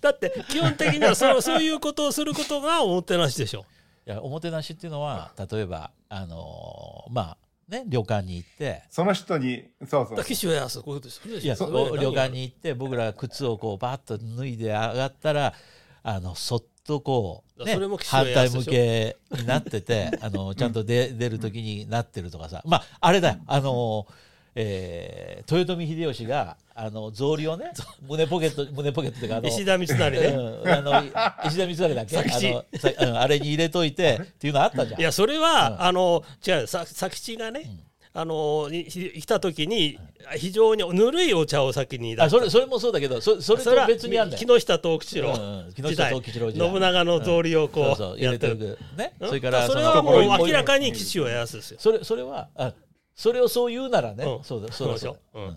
[0.00, 3.66] だって基本的にはそうそういうことをすることがおもてなしでしょ。
[4.06, 7.36] やおもてなしっていうのは例えばあのまあ
[7.68, 10.24] ね旅館に行ってその人に、そうそうだ。
[10.24, 11.46] 騎手エアスこういうことです。
[11.46, 15.54] いや旅館に行って僕らが靴をこうバッと脱いで上がったら
[16.02, 24.06] あのそっとこう、ねそれも、反対向けになってて あのちゃんと出出る時になってるとかさまああれだよあの、
[24.54, 27.72] えー豊臣秀吉があの草履をね
[28.08, 30.26] 胸ポケット胸ポケットっていうかあの石田三成ね。
[30.28, 31.08] うん、あのい
[31.48, 32.16] 石田三成だっけ？
[32.18, 35.00] あのさ うんあれに入れといてっていうのあったじゃん。
[35.00, 35.82] いやそれは、うん。
[35.82, 37.68] あの違うさ佐吉がね、
[38.12, 39.98] あの来た時に
[40.36, 44.38] 非常にぬるいお茶を先に出あそれそれもそうだけどそそれと別にあんだよ。
[44.38, 49.14] 木下藤吉郎、うんうん木下藤吉郎信長の草履をこう,、そうそう入れてるね。
[49.18, 49.28] うん。
[49.30, 51.78] それからそれのはもう明らかに騎手をやらすですよ。
[51.80, 52.72] それそれはあ
[53.16, 54.44] それをそう言うならね、うん。
[54.44, 55.56] そうだそうだうん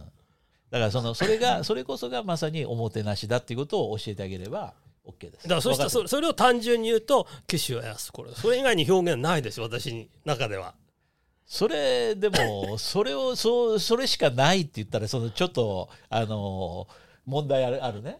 [0.71, 4.73] だからそのそれがそれこそがまさにおもてなしだっていうことを教えてあげれば
[5.05, 5.43] OK です。
[5.43, 8.11] だからそしたそそれを単純に言うと騎手をやらす。
[8.11, 10.73] これそれ以外に表現ないです私に中では。
[11.45, 16.87] それでも それをそうそれしかないって言ったらそのちょっとあの
[17.25, 18.17] 問題あるあるね。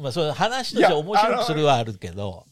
[0.00, 2.46] まあそれ話として面白くするはあるけど。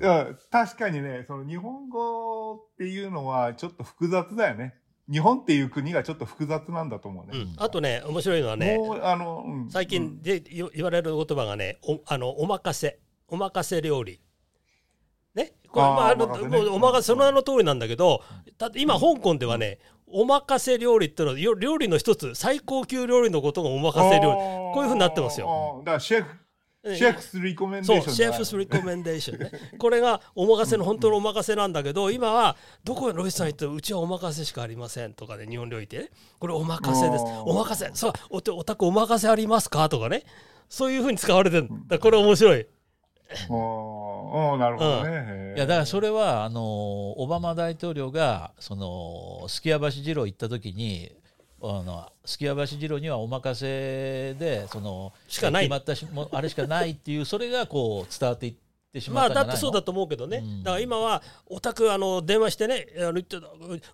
[0.00, 0.38] うん。
[0.50, 4.74] 確かにね、その日本語っていうのはちょっと複雑だよね。
[5.10, 7.38] 日本っていう国がちょっと複雑なんだと思うね。
[7.38, 7.54] うん。
[7.58, 9.70] あとね面白いのはねあの、うん。
[9.70, 12.98] 最近でよ言われる言葉がねおあのお任せ。
[13.28, 14.20] お任せ料理。
[15.34, 16.58] ね、これあああのね。
[16.58, 18.22] お任せその名の通りなんだけど
[18.58, 24.36] だって今香港ではねお任せ料理っていうのはよ料理の一つ最高級料理のことがお任せ料理。
[24.74, 25.82] こういうふうになってますよ。
[25.84, 26.40] だからシェフ、ね
[26.94, 29.50] シェフスリコメンデそうーションシェフスリコメンデーションね。
[29.78, 36.10] これがお任せの本当のお任せなんだけど今はどこへロイさん行ってもうちはお任せしかありませんとかね日本料理ってね。
[36.38, 37.24] これお任せです。
[37.44, 37.90] お任せ。
[37.94, 40.24] そうおお宅お任せありますかとかね。
[40.68, 41.98] そういうふうに使われてるだ。
[41.98, 42.66] これ面白い。
[43.48, 44.56] おー。
[44.58, 45.54] なるほどね。
[45.56, 51.12] いやだからそれはあのオバマ大統領がそのすき家橋二郎行った時に
[51.68, 55.64] あのすき家橋二郎にはお任せでそのしかない。
[55.64, 58.54] 決まったしもあれしかないっていうそれがこう伝わっていっ
[58.92, 60.62] てしまあだってそうだと思うけどね、うん。
[60.62, 63.46] だから今はお宅あの電話してねあの言ってた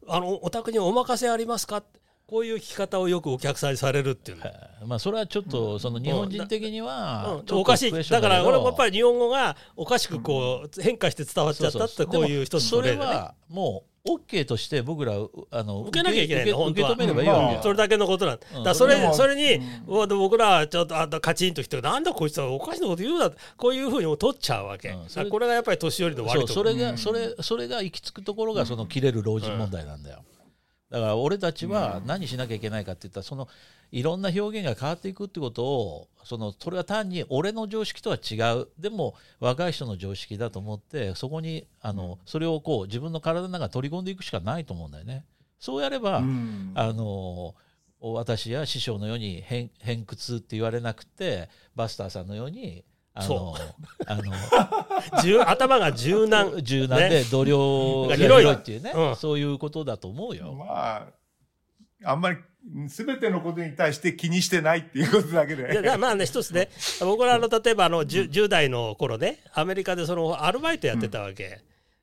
[0.08, 1.78] あのお宅にお任せありますか？
[1.78, 4.44] ってこういう聞き方をよくお客さんにされるっていうの。
[4.86, 7.92] まあそれはちょっとその日本人的にはおかしい。
[7.92, 13.02] だから俺もやっぱり日本語がおかしくこう変化して伝わっちゃったってこういう一つその例でね。
[13.02, 15.12] れはもう OK として僕ら
[15.52, 18.46] あの受けなきゃいけないの受け止めればいいわけようんそれだけのことなんだ。
[18.56, 24.88] うんだそれ、でもそれに、うん僕らはちょっとあカチンときて、なんだこいつはおかしなこと言うな、こういうふうに取っちゃうわけ。
[24.88, 26.70] うんだからこれがやっぱり年寄りのそう悪いところ。
[26.72, 30.24] それがそれそれが行き着くところがその切れる老人問題なんだよ。
[30.92, 33.48] だから俺たちは何しなきゃいけないかって言ったらその
[33.92, 38.68] いろんな表現が変わっていくってことをそのそれは単に俺の常識とは違う。
[38.78, 45.24] でも若い人の常識だと思ってそこにあのそれをこう自分の体の中に取り込んでいくしかないと思うんだよね。
[45.58, 46.72] そうやれば、うん。
[46.74, 47.54] あの
[48.00, 53.54] 私や師匠のように偏偏屈って言われなくてバスターさんのようにあの
[54.06, 54.22] あの
[55.22, 59.16] 柔頭が柔軟柔軟で度量が広いっていうね、うん。
[59.16, 60.54] そういうことだと思うよ。
[60.54, 61.08] ま
[62.04, 62.38] あ、あんまり、
[62.88, 66.70] すべてのことに対して気にしてないっていうことだけいやまあね一つね。
[67.00, 69.40] 僕らあの例えばあの 10, 10代の頃ね。
[69.52, 71.60] アメリカでそのアルバイトやってたわけ、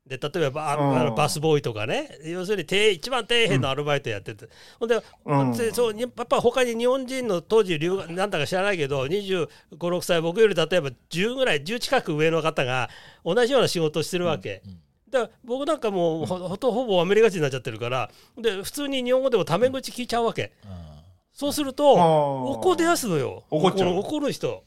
[0.10, 1.00] で例えばあうん。
[1.00, 2.10] あのバスボーイとかね。
[2.26, 5.54] 要するに低一番底辺のアルバイトやってて、ほんで、うん。
[5.56, 12.90] でそうにやっぱ他に日本人の当時留学なんだか知らないけど2 5 6歳僕より例えば10ぐらい10近く上の方が
[13.24, 14.64] 同じような仕事をしてるわけ。
[15.12, 18.10] だから僕なんかもうほほとほぼアメリカ人になっちゃってるから。
[18.38, 20.54] で普通に日本語でもタメ口聞いちゃうわけ。
[20.66, 20.72] うん。
[21.34, 23.44] そうすると怒り出すのよ。
[23.52, 23.96] 怒っちゃう。
[23.96, 24.64] 怒る人。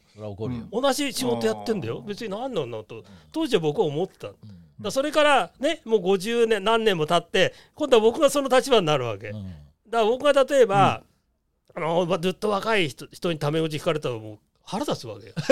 [0.71, 2.01] 同じ仕事やってんだよ。
[2.01, 3.03] 別に何なんのと。
[3.31, 4.29] 当時は僕は思ってた
[4.81, 9.27] だそれからねもう50年何年も経って今度は僕がその立場になるわけ。
[9.27, 9.53] だかうん
[9.91, 11.03] ら僕が例えば、
[11.75, 15.33] あのまずっと若い人人にタメ口聞かれたらもう腹立つわけよ。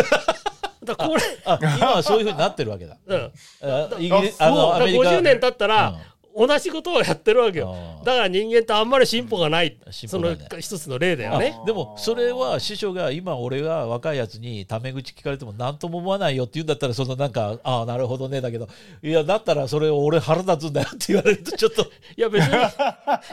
[0.84, 2.98] だからこれあ今はそういうふうになってるわけだ。
[3.06, 3.32] うん。
[3.62, 3.96] だか
[4.40, 6.00] らのアメリカ50年経ったら、
[6.36, 7.76] 同じことをやってるわけよ。
[7.88, 11.56] うんだから人間ってあんまり進歩がない、その一つの例だよね。
[11.62, 18.67] あでもそれは師匠が今俺が若いやつにタメ口聞かれても何とも思わないよって言うんだったらそのなんかああなるほどねだけど
[19.04, 21.84] いやだったらそれ俺腹立つんだよって言われると ちょっと。
[22.17, 22.60] いや別にい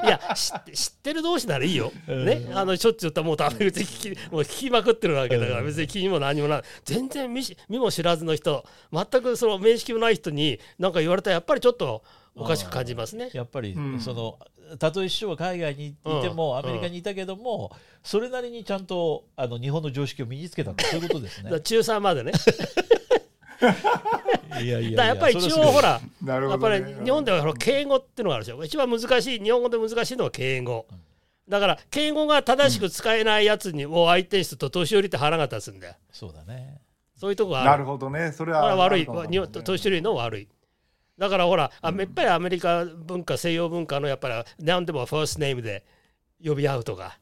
[0.09, 2.51] や知ってる同士ならいいよ、ね。
[2.53, 6.63] あのしょっちゅう言ったらもうタメ口聞きもう聞きまくってるわけだから別に気にも何もない。
[6.85, 12.03] 全然見し見も知らずの人全くその面識もない人に何か言われたらやっぱりちょっと
[12.35, 13.31] おかしく感じますね。
[13.33, 14.01] やっぱりうん。
[14.01, 14.39] その
[14.79, 16.59] たとえ師匠は海外にいてもうん。
[16.59, 21.51] アメリカにいたけどもそれなりにちゃんとあの日本の常識を身につけたってそういうことですね。
[21.61, 22.33] 中3までね。
[24.63, 26.71] いやいやいだからやっぱり一応ほらなるやっぱ。
[26.77, 28.65] り日本ではほら敬語っていうのがあるでしょ。
[28.65, 30.87] 一番難しい日本語で難しいのは敬語。
[31.49, 35.95] だから敬語が正しく使えないやつにを相手にすると年寄りって腹が立つんだよ。
[36.13, 36.81] そうだね。
[37.17, 37.71] そういうとこがある。
[37.71, 38.33] なるほどね。
[38.33, 39.07] それは悪い。
[39.07, 40.49] 年寄りの悪い
[41.19, 45.85] だからほらあやっぱりアメリカ文化西洋文化のやっぱり何でもファーストネームで
[46.45, 47.19] 呼び合うとか。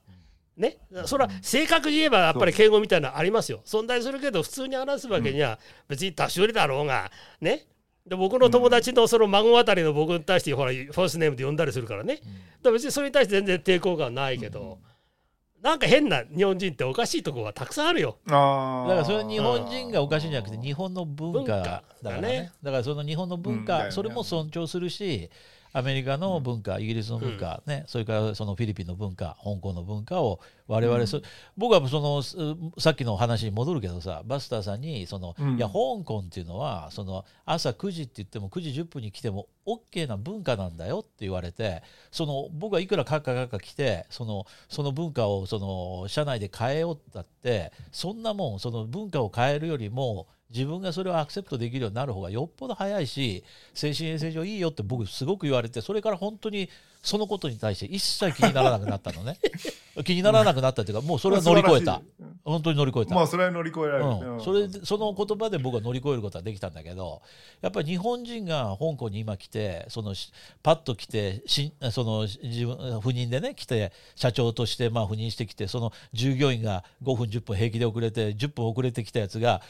[0.57, 0.79] ね？
[1.05, 3.61] それは正確に言えばやっぱり敬語みたいなのありますよ。
[3.67, 7.67] 存在するけど普通に話すわけには別に年寄りだろうがね？
[8.07, 12.17] で僕の友達のその孫あたりの僕に対してほらファーストネームで呼んだりするからね。
[12.17, 12.27] だか
[12.65, 14.79] ら別にそれに対して全然抵抗感ないけど
[15.67, 18.19] なんか変な日本人っておかしいとこはたくさんあるよ。
[18.25, 22.53] だからそれは日本人がおかしいんじゃなくて日本の文化だからだねね。
[22.63, 25.29] だからその日本の文化、それも尊重するし
[25.77, 31.21] アメリカの文化、イギリスの文化、ね、それからそのフィリピンの文化香港の文化を我々そ、
[31.55, 32.35] 僕はそのす
[32.79, 35.57] さっきの話に戻るけどさバスターさんにその、うん。
[35.59, 56.69] いや香港っていうのはその朝9時って言っても9時10分に来ても OK な文化なんだよって言われてその僕はいくらカッカカッカ来てそのその文化をその社内で変えようったってそんなもんその文化を変えるよりも自分がそれをアクセプトできるようになる方がよっぽど早いし精神衛生上いいよって僕すごく言われてそれから本当に
[57.07, 59.39] そのことに対して一切気にならなくなったのね。
[60.05, 62.03] 気にならなくなったっていうかもうそれは乗り越えた。
[62.45, 63.15] 本当に乗り越えた。
[63.15, 67.23] まあそれは乗り越えられる、うん、それでその言葉で僕は乗り越えることはできたんだけど
[67.61, 70.33] やっぱり日本人が香港に今来てそのし
[70.63, 79.63] パッと来てしその自分赴任でね来て社長としてまあ赴任してきてその従業員が5分10分平気で遅れて10分遅れてきたやつが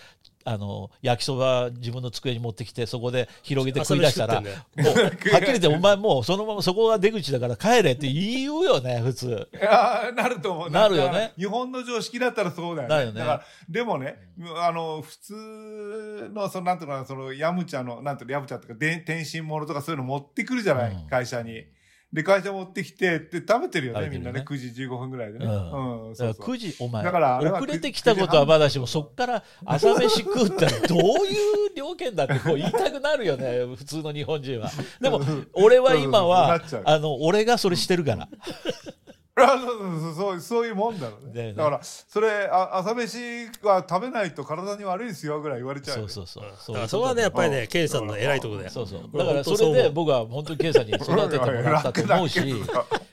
[0.47, 9.49] あの焼きそば自分の机に持ってきてそこで広げて食い出したら朝もうはっきり言ってお前もうそのままそこが出口だから帰れって言うよね普通。
[9.63, 10.71] ああ、なると思う。
[10.71, 12.95] なるよね日本の常識だったらそうだよね。
[12.95, 14.17] だよねから、でもね、
[14.57, 21.65] あの、普通の、その、なんていうのかな、その、ヤムチャの、なんていうの、ヤムチャとか、で天津物とかそういうの持ってくるじゃない、うん会社に。
[22.12, 24.11] で、会社持ってきて、で、食べてるよね、食べてるよね。
[24.11, 25.47] みんなね、9時15分ぐらいでね。
[25.47, 26.09] うん。
[26.09, 26.55] うん、だからそうそう。
[26.55, 34.71] 9時お前だから遅れてきたことはまだしもそっから朝飯食うってどういう条件だってこう言いたくなるよね 普通の日本人は。
[35.01, 35.21] でも
[35.53, 38.23] 俺は今はあの俺がそれしてるから。
[38.25, 38.29] あ
[39.38, 41.53] そうそうそうそうそういうもんだろうね。
[41.53, 43.18] だから、それあ、朝飯
[43.62, 46.09] は食べないと体に悪いですよぐらい言われちゃうよね。
[46.09, 46.75] そうそうそう。
[46.75, 47.66] だからそこはねやっぱりねうん。
[47.66, 48.72] ケンさんの偉いところだよ。
[48.72, 49.01] そうそう。
[49.01, 49.12] うん。
[49.12, 52.40] だからそれで僕は本当にケイさんに育ててもらったと思うし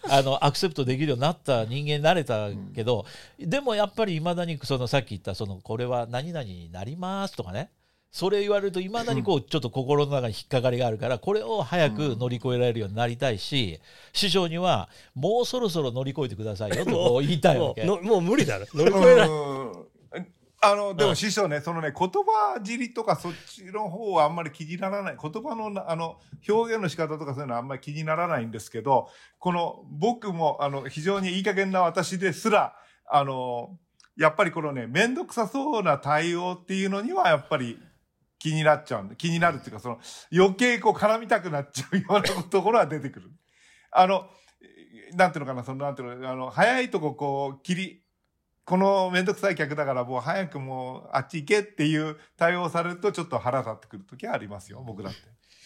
[0.10, 3.06] あのアクセプトできるようになった人間になれたけど、
[3.40, 7.70] でもやっぱりいまだにそのさっき言ったそのこれは何々になりますとかね
[8.14, 13.82] それ言われるといまだにこうちょっと心の中に引っかかりがあるからこれを早く乗り越えられるようになりたいし
[14.14, 17.84] 師匠にはもうそろそろ乗り越えてくださいよと言いたいわけ。
[17.84, 19.94] もうのもう無理だね乗り越え
[20.66, 21.10] あの、でうん。
[21.10, 25.18] も師匠ね、そのね、言葉尻とかそっちの方はあんまり気にならない。
[25.22, 32.76] 言葉のな、あの、表現の仕方とかそういうのはあんまり気にならないんですけど、この、僕も、あの、非常にいい加減な私ですら、
[33.12, 33.78] あの、
[34.16, 37.78] やっぱりこのね、めんどくさそうな対応っていうのには、やっぱり
[38.44, 40.00] 気になっちゃう気になるっていうか、その、
[40.34, 43.32] 余計こう絡みたくなっちゃうようなところは出てくる。
[43.90, 44.26] あの、
[45.14, 48.04] なんていうのかな、その、なんていうの、あの、早いとここう、切り、
[48.66, 55.20] このめんどくさい客だからもう早くもうあっち行けっていう対応されるとちょっと腹立ってくる時はありますよ、僕だって。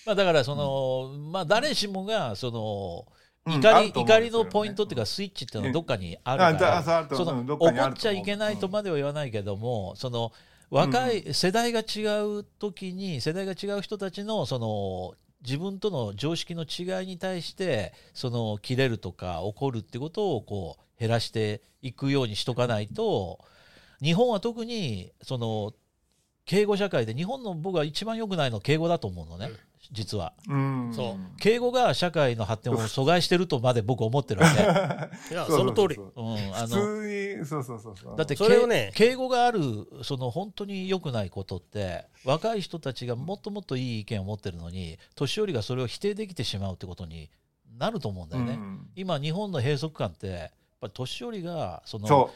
[0.06, 3.06] まあ、だからその、まあ誰しもがその
[3.54, 10.32] うん怒り,、怒りのポイントっていうかスイッチっていうのはどっかにあるあから、そうあるとその怒っちゃいけないとまでは言わないけども、その
[10.70, 12.02] 若い世代が違
[12.40, 15.14] う時に世代が違う人たちのその
[15.46, 23.40] 自分との常識の違いに対してその切れるとか怒るってことをこう減らしていくようにしとかないと
[24.02, 25.74] 日本は特にその
[26.48, 29.52] 敬語社会で日本の僕は一番良くないのは敬語だと思うのね
[29.92, 30.34] 実は。
[30.50, 30.92] うん。
[30.94, 34.62] そ敬語が社会の発展を阻害してるとまで僕思ってるわけ。
[35.34, 38.18] いやその通りうううん、あ普の通に、そうそうそうそう。
[38.18, 39.62] だってそれをね敬語がある
[40.04, 47.30] その本当に良くないことって若い人たちがもっともっといい意見を持ってるのに年寄りがそれを否定できてしまうってことに
[47.78, 48.54] なると思うんだよね。
[48.54, 52.30] うん今日本の閉塞感ってぱり年寄りがその意そ思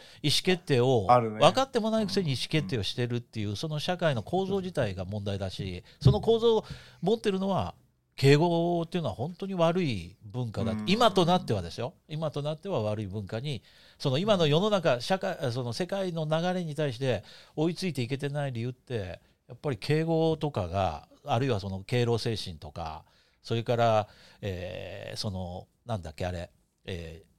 [0.44, 6.66] 決定を分かってもないくせに意思決定をしてるっていうその社会の構造自体が問題だしその構造を
[7.02, 7.76] 持ってるのは
[8.16, 10.84] 敬語っていうのは本当に悪い文化だ、うん。
[10.86, 11.94] 今となってはですよ。
[12.08, 13.64] 今となっては悪い文化に
[13.98, 17.24] その今の世の中社会その世界の流れに対して
[17.56, 23.04] 追いついていけてない理由ってやっぱり敬語とかがあるいはその敬老精神とか
[23.42, 24.08] それから、
[24.42, 26.52] えーそのなんだっけあれ、
[26.86, 27.31] えー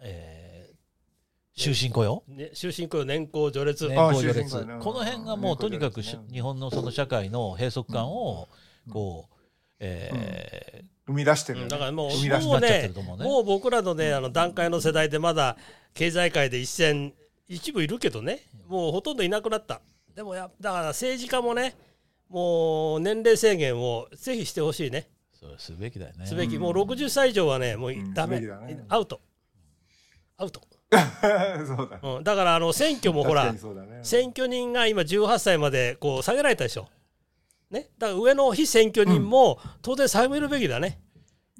[0.00, 0.50] えー
[1.60, 2.22] 終身雇用？
[2.28, 4.50] ね終身雇用年功序列、年あ功序列。
[4.50, 8.48] この辺がもうとにかく日本のその社会の閉塞感を
[8.90, 9.34] こう、
[9.78, 11.66] え生み出してるよね。
[11.66, 11.68] うん。
[11.68, 12.90] だからもうー、生み出しもうね。
[13.18, 15.56] もう僕らのねあの段階の世代でまだ
[15.92, 17.12] 経済界で一線
[17.48, 19.82] 一部いるけどねもうほとんどいなくなった。
[20.14, 21.76] でもやだから政治家もね
[22.28, 25.08] もう年齢制限をぜひしてほしいね。
[25.32, 26.26] そうすべきだよね。
[26.26, 26.62] すべき、うん。
[26.62, 28.14] もう60歳以上はねもううん。
[28.14, 28.84] ダメ、すべきだね。
[28.88, 29.20] アウト
[30.40, 30.62] アウト、
[31.66, 32.00] そうだ。
[32.02, 33.58] うん、だからあの選挙もほらに
[34.02, 34.30] 選。
[34.30, 36.88] 挙人が今18歳までこう下げられたでしょ。
[37.70, 41.00] ね、だから上の非選挙人も当然下げるべきだね、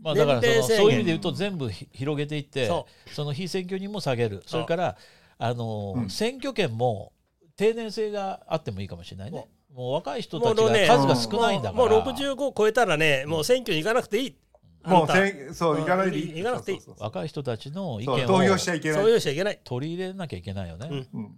[0.02, 4.42] まあ、だからそういう意味で言うと全部ひ広げていってそその非選挙人も下げる。
[4.46, 4.96] それから
[5.38, 6.10] あの、うん。
[6.10, 7.12] 選挙権も
[7.56, 9.46] 定年制があってもいいかもしれないね。
[9.72, 9.92] もう。
[9.92, 11.84] 若い人たちが数が少ないんだから。
[11.84, 14.36] もうもう65超えたらねもう選挙に行かなくていい
[14.84, 16.38] もうせん、そう、行かないでいい。
[16.38, 16.80] 行かなくていい。
[16.98, 18.98] 若い人たちの意見投票しちゃをいけない。
[18.98, 20.88] そういうしちゃいけない取り入れなきゃいけないよね。
[20.90, 21.20] うん。
[21.20, 21.34] うん。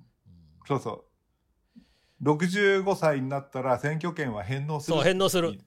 [0.66, 1.04] そうそう。
[2.22, 4.96] 65歳になったら選挙権は返納する。
[4.96, 5.58] そう返納する。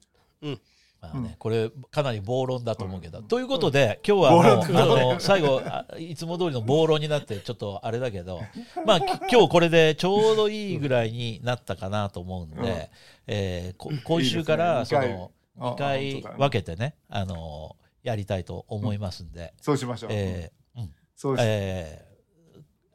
[1.02, 1.34] まあねうん。
[1.38, 3.20] これかなり暴論だと思うけど。
[3.20, 8.40] ということで、今日はあの最後あいつも通りの暴論になってちょっとあれだけど、
[8.86, 12.88] まあき今日これでちょうどいいぐらいになったかなと思うんで、うん。
[13.26, 20.10] え今週からそのあ2回分けてね、あのやりたいと思いますんで、そうしましょう。
[20.12, 22.16] えーうんそうし、えー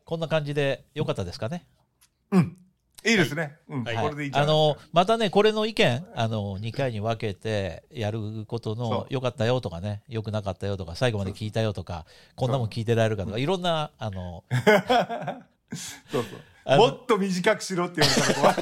[0.04, 1.66] こんな感じでよかったですかね？
[2.32, 2.58] うん。
[3.06, 3.56] いいですね。
[3.70, 3.84] うん。
[3.86, 14.44] はいこれでいいんじゃあのまたねこれの意見あの2回に分けてやることの良かったよとかね良くなかったよとか最後まで聞いたよとかこんなもん聞いてられるかとかいろんなあの
[15.76, 16.78] そうそう。
[16.78, 18.56] もっと短くしろって言われたら怖い。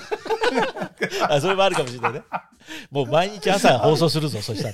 [1.29, 2.23] あそれもあるかもしれないね
[2.91, 4.69] もう毎日朝放送するぞそした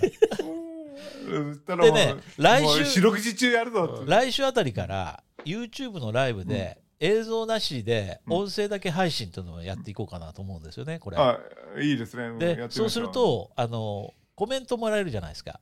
[1.76, 4.04] らでね来週四六時中やるぞ。
[4.06, 11.40] 来週あたりから YouTube のライブで映像なしで音声だけ配信というのをやっていこうかなと思うんですよねこれあ、
[11.80, 12.38] いいですね。
[12.38, 15.60] でそうする、とあのコメントもらえるじゃないですか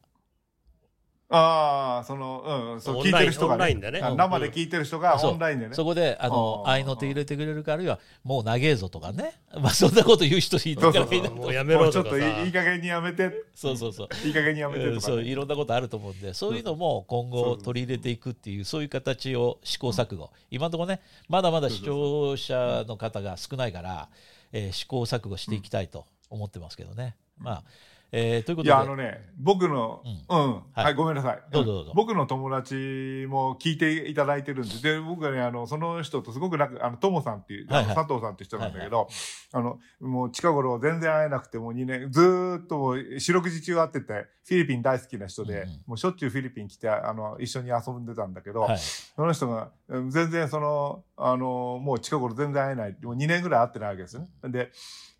[1.35, 3.99] ああ、その、うん、そう、聞いてる人がねオンラインでね。
[4.01, 5.73] あ生で聞いてる人がオンラインでね。
[5.73, 12.51] そこであの合いの手入れてくれるかあるいはもう長えぞとかね、 まあ、そんなこと言う人いるからいないもうやめもうちょっろといい。
[12.51, 14.27] 加減にやめて、 そうそうそう。
[14.27, 15.13] いい加減にやめてうんとかね。
[15.15, 20.29] そういろんなことあると思うんでそういうのも今後取り入れていくっていうそういう形を試行錯誤。
[20.51, 24.09] 今のところねまだまだ視聴者の方が少ないから、
[24.51, 27.15] えー試行錯誤していきたいと思ってますけどね。
[27.39, 27.63] まあ
[28.15, 28.67] えーということで。
[28.67, 30.83] いや、あのね、僕の、ううん、はい。
[30.83, 31.41] はい、ごめんなさい。
[31.51, 31.93] どうぞどうぞ。
[31.95, 37.95] 僕の友達も聞いていただいてるんで、で、僕はね、あの、その人とすごくなんか、あの、ともさんっていう、はいはい。
[37.95, 39.07] 佐藤さんっていう人なんだけど、
[39.51, 45.81] あの、もう近頃全然会えなくて、もう2年、ずーっともう四六時中会ってて、フィリピン大好きな人で、うんうん。
[45.87, 48.77] もうしょっちゅうフィリピン来て、あの、一緒に遊んでたんだけど、はい。
[48.77, 52.97] その人が、うん全然その、あの、もう近頃全然会えない。
[53.01, 54.19] もう2年ぐらい会ってないわけです。
[54.19, 54.27] ね。
[54.43, 54.71] で、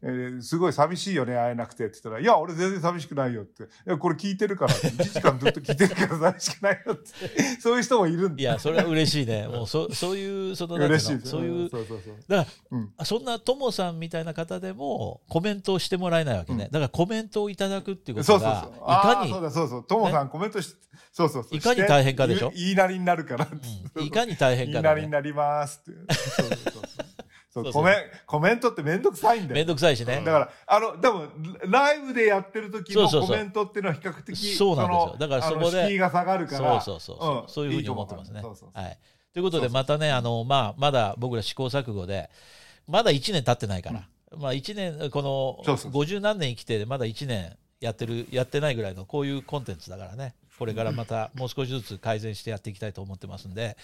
[0.06, 3.64] えーすごい寂しいよね、会えなくてって言ったら、いや、俺全然寂しくないよって。
[3.64, 7.04] いや、これ聞いてるからって、1時間ずっと聞いてるから寂しくないよって。
[7.62, 8.44] そういう人もいるんで。
[8.44, 11.22] いやそれは嬉しいねもうそ そういうその嬉しい。
[11.26, 12.16] そういうそうそうそう。
[12.28, 12.94] だからうん。
[13.06, 18.62] そんなともさんみたいな方でもコメントをしてもらえないわけね、うんだからコメントをいただくっていうこそうそうそう。
[18.64, 19.84] とがいあかにそうだそうそう。
[19.88, 20.76] ともさんコメントし、
[21.14, 21.56] そうそうそう。
[21.56, 22.50] いかに大変かでしょ？
[22.50, 23.48] 言い言いなりになるから。
[23.96, 26.14] うんいかに大変言いかだ、ね、なりになりますって。
[26.14, 27.03] そうそうそう
[27.54, 27.72] そう。
[27.72, 27.96] コメン
[28.26, 29.56] コメントってめんどくさいんだよ。
[29.56, 30.24] めんどくさいしね。
[30.26, 35.06] だから、あの、多分、ライブでやってる時のコメントっていうのは比較的、そうなんですよ。
[35.14, 36.82] のだからそこで敷居が下がるから。
[36.82, 38.42] そうそうそうそう、うんそういうふうに思ってますね。
[38.42, 38.98] はい、
[39.34, 42.30] ということでまたねあの、まあ、まだ僕ら試行錯誤で
[42.88, 46.04] まだ1年経ってないから、まあ、1年このそうそうそう。
[46.04, 53.76] 50何年生きてまだ1年やってるやってないぐらいのこういうコンテンツだからねこれからまたもう少しずつ改善してやっていきたいと思ってますんで、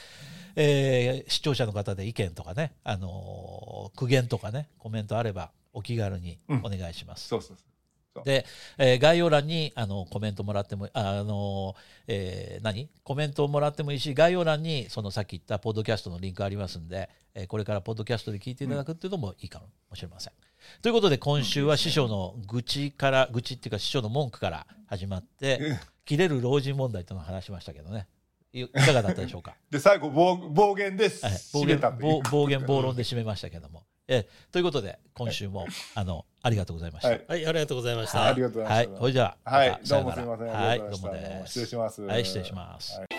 [0.55, 7.27] えー視聴者の方で意見とかね、あのー苦言とかねコメントあればお気軽にお願いします。
[7.27, 8.23] そうそうそう。
[8.23, 8.45] で、
[8.77, 11.75] えー概要欄にあのコメントもらってもああの、
[12.07, 12.89] えー何？
[13.03, 19.59] コメントをもらってもいいし概要欄にそのさっき言ったポッドキャストのリンクありますんで、えーこれからポッドキャストで聞いていただくっていうのもいいか
[19.89, 20.33] もしれません。
[20.81, 28.07] ということで今週は師匠の愚痴から愚痴っていうか師匠の文句から始まってうん切れる老人問題というのを話しましたけどね
[28.51, 31.23] いいかがだったでしょうか、 で、最後、暴暴言です。
[31.23, 37.09] はい、暴言暴暴言暴論で締めましたけども、えーということで今週もあのありがとうございました。
[37.09, 37.25] はい。
[37.27, 38.25] はい、ありがとうございました。
[38.25, 41.47] ありがとうございまはいした。、ほいじゃあ、はいまたさよならどうもすいませんはい、どうもです。
[41.47, 42.97] 失礼しますはい、失礼します。
[42.97, 43.18] はい